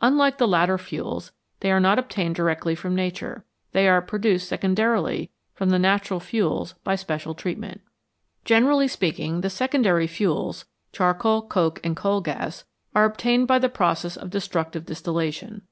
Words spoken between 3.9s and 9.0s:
produced secondarily from the natural fuels by special treatment. Generally